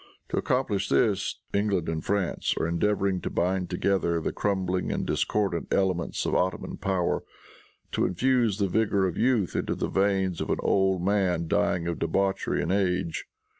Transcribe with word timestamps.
To 0.29 0.37
accomplish 0.37 0.89
this, 0.89 1.41
England 1.53 1.87
and 1.87 2.03
France 2.03 2.55
are 2.59 2.65
endeavoring 2.67 3.21
to 3.21 3.29
bind 3.29 3.69
together 3.69 4.19
the 4.19 4.33
crumbling 4.33 4.91
and 4.91 5.05
discordant 5.05 5.71
elements 5.71 6.25
of 6.25 6.33
Ottoman 6.33 6.77
power, 6.77 7.21
to 7.91 8.05
infuse 8.07 8.57
the 8.57 8.67
vigor 8.67 9.07
of 9.07 9.15
youth 9.15 9.55
into 9.55 9.75
the 9.75 9.89
veins 9.89 10.41
of 10.41 10.49
an 10.49 10.57
old 10.61 11.03
man 11.03 11.47
dying 11.47 11.85
of 11.87 11.99
debauchery 11.99 12.63
and 12.63 12.71
age. 12.71 13.25